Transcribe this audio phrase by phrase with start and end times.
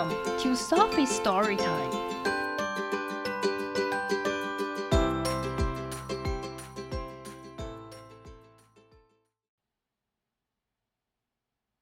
[0.00, 1.90] Welcome to Sophie's Story Time.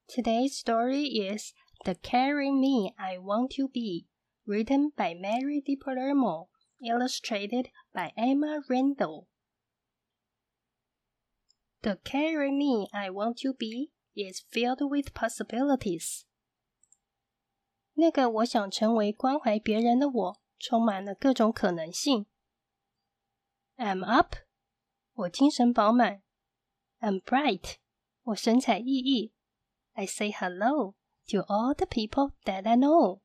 [0.09, 1.53] Today's story is
[1.85, 4.07] The Caring Me I Want to Be,
[4.45, 5.77] written by Mary Di
[6.85, 9.29] illustrated by Emma Randall.
[11.83, 16.25] The Caring Me I Want to Be is filled with possibilities.
[17.99, 22.25] 那个我想成为关怀别人的我，充满了各种可能性。
[23.77, 24.35] I'm up，
[25.13, 26.23] 我精神饱满。
[26.99, 27.75] I'm bright，
[28.23, 29.31] 我神采奕奕。
[29.93, 30.95] I say hello
[31.27, 33.21] to all the people that I know，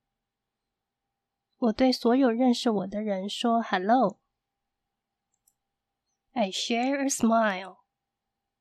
[1.56, 4.20] 我对所有认识我的人说 hello。
[6.32, 7.78] I share a smile，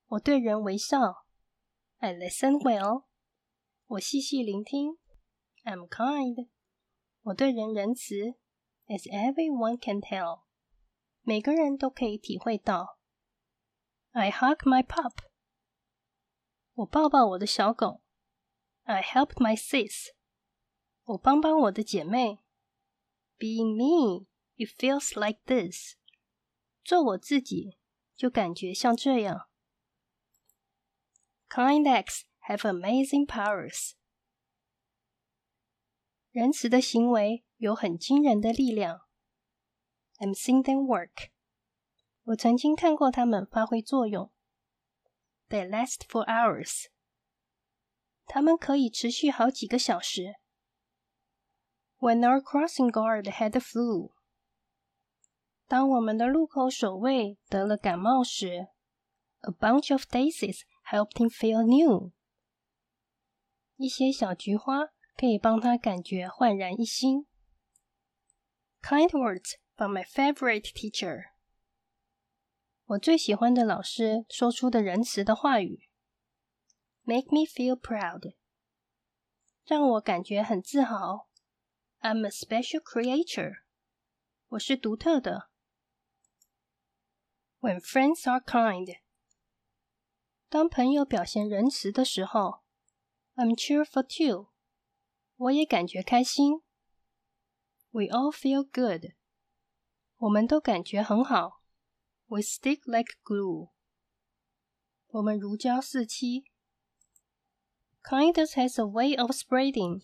[0.08, 1.26] 我对人微笑。
[1.98, 3.06] I listen well，
[3.88, 4.98] 我细细聆听。
[5.65, 6.49] I'm kind，
[7.23, 8.15] 我对人仁慈，
[8.87, 10.45] as everyone can tell，
[11.23, 12.99] 每个人都可以体会到。
[14.13, 15.25] I hug my pup，
[16.75, 18.03] 我抱抱我的小狗。
[18.85, 20.13] I helped my sis，
[21.05, 22.39] 我帮帮我的姐妹。
[23.39, 24.27] Being me,
[24.57, 25.97] it feels like this，
[26.83, 27.79] 做我自己
[28.17, 29.49] 就感觉像这样。
[31.51, 33.93] Kind acts have amazing powers。
[36.33, 39.01] 仁慈的行为有很惊人的力量。
[40.19, 41.31] I'm seen them work。
[42.25, 44.31] 我曾经看过他们发挥作用。
[45.49, 46.87] They last for hours。
[48.27, 50.35] 他们可以持续好几个小时。
[51.99, 54.13] When our crossing guard had the flu，
[55.67, 58.69] 当我们的路口守卫得了感冒时，
[59.41, 62.13] a bunch of daisies helped him feel new。
[63.77, 67.27] 一些小菊花 可以帮他感觉焕然一新。
[68.83, 71.31] Kind words from my favorite teacher。
[72.87, 75.89] 我最喜欢的老师说出的仁慈的话语。
[77.03, 78.35] Make me feel proud。
[79.65, 81.29] 让我感觉很自豪。
[82.01, 83.63] I'm a special creature。
[84.49, 85.51] 我是独特的。
[87.61, 89.01] When friends are kind。
[90.49, 92.63] 当朋友表现仁慈的时候，
[93.35, 94.49] I'm cheerful too。
[95.37, 96.63] 我也感觉开心。
[97.91, 99.13] We all feel good。
[100.17, 101.63] 我们都感觉很好。
[102.27, 103.71] We stick like glue。
[105.09, 106.45] 我们如胶似漆。
[108.03, 110.03] Kindness has a way of spreading。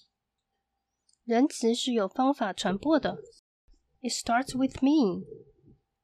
[1.24, 3.18] 仁慈是有方法传播的。
[4.00, 5.26] It starts with me。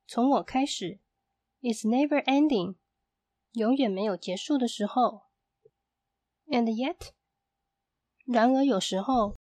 [0.07, 0.99] 从我开始。
[1.63, 2.77] It's never ending。
[3.53, 5.23] 永远没有结束的时候。
[6.47, 7.13] And yet。
[8.26, 9.36] 然而，有时候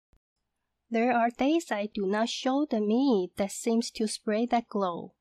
[0.91, 5.15] ，There are days I do not show the me that seems to spread that glow。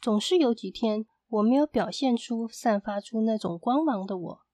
[0.00, 4.46] 总是有几天，我没有表现出、散发出那种光芒的我。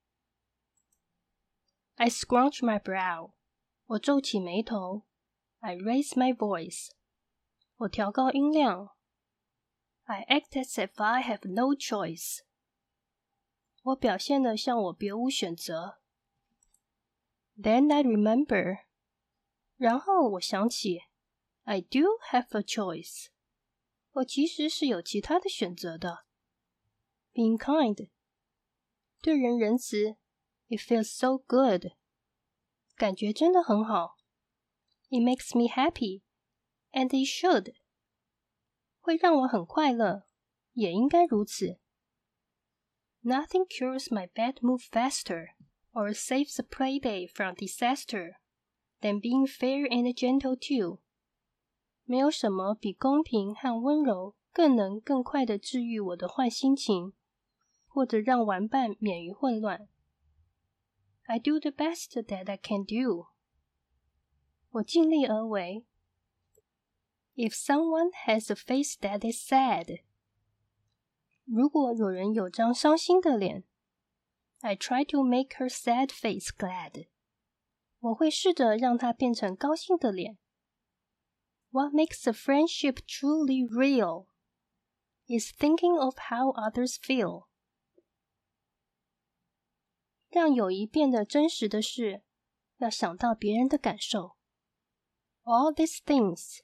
[1.95, 3.35] I scrunch my brow，
[3.87, 5.05] 我皱起眉头。
[5.61, 6.91] I raise my voice，
[7.77, 8.91] 我调高音量。
[10.05, 12.41] I act as if I have no choice，
[13.83, 16.00] 我表现的像我别无选择。
[17.60, 18.86] then I remember，
[19.78, 21.02] 然后我想起，
[21.64, 23.28] I do have a choice，
[24.12, 26.26] 我其实是有其他的选择的。
[27.34, 28.10] Being kind，
[29.22, 30.16] 对人仁慈，
[30.68, 31.94] It feels so good，
[32.96, 34.18] 感觉真的很好。
[35.10, 37.76] It makes me happy，and it should，
[39.00, 40.28] 会让我很快乐，
[40.74, 41.80] 也应该如此。
[43.22, 45.56] Nothing cures my bad mood faster
[45.94, 48.36] or saves a playdate from disaster
[49.02, 51.00] than being fair and gentle too。
[52.04, 57.14] 没有什么比公平和温柔更能更快的治愈我的坏心情，
[57.88, 59.88] 或者让玩伴免于混乱。
[61.24, 63.28] I do the best that I can do。
[64.72, 65.86] 我尽力而为。
[67.36, 70.02] If someone has a face that is sad，
[71.46, 73.64] 如果有人有张伤心的脸。
[74.62, 77.08] I try to make her sad face glad.
[78.00, 80.38] 我会试着让她变成高兴的脸。
[81.70, 84.28] What makes a friendship truly real
[85.28, 87.48] is thinking of how others feel.
[90.30, 92.24] 让友谊变得真实的是，
[92.78, 94.36] 要想到别人的感受。
[95.44, 96.60] All these things，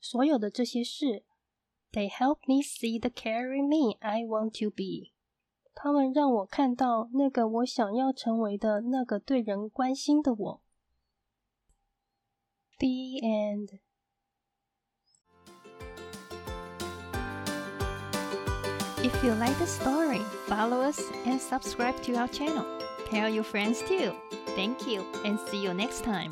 [0.00, 1.24] 所有的这些事，
[1.92, 5.11] they help me see the carry me I want to be。
[5.74, 10.62] 他们让我看到那个我想要成为的那个对人关心的我。
[12.78, 13.80] The end.
[19.02, 22.64] If you like the story, follow us and subscribe to our channel.
[23.10, 24.12] Tell your friends too.
[24.56, 26.30] Thank you and see you next time.